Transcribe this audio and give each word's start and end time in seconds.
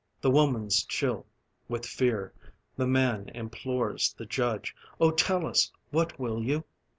The 0.19 0.31
woman's 0.31 0.83
chill 0.83 1.27
with 1.67 1.85
fear. 1.85 2.33
The 2.75 2.87
man 2.87 3.29
Implores 3.35 4.15
the 4.17 4.25
judge: 4.25 4.75
"Oh 4.99 5.11
tell 5.11 5.45
us, 5.45 5.71
What 5.91 6.19
will 6.19 6.41
you? 6.43 6.63